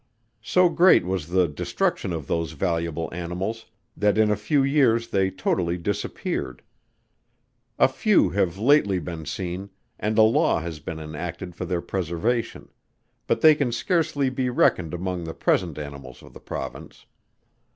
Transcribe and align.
So 0.41 0.67
great 0.67 1.05
was 1.05 1.27
the 1.27 1.47
destruction 1.47 2.11
of 2.11 2.25
those 2.25 2.53
valuable 2.53 3.07
animals, 3.13 3.67
that 3.95 4.17
in 4.17 4.31
a 4.31 4.35
few 4.35 4.63
years 4.63 5.09
they 5.09 5.29
totally 5.29 5.77
disappeared. 5.77 6.63
A 7.77 7.87
few 7.87 8.31
have 8.31 8.57
lately 8.57 8.97
been 8.97 9.27
seen, 9.27 9.69
and 9.99 10.17
a 10.17 10.23
law 10.23 10.59
has 10.59 10.79
been 10.79 10.97
enacted 10.99 11.53
for 11.55 11.65
their 11.65 11.81
preservation; 11.81 12.69
but 13.27 13.41
they 13.41 13.53
can 13.53 13.71
scarcely 13.71 14.31
be 14.31 14.49
reckoned 14.49 14.95
among 14.95 15.23
the 15.23 15.35
present 15.35 15.77
animals 15.77 16.23
of 16.23 16.33
the 16.33 16.39
Province. 16.39 17.05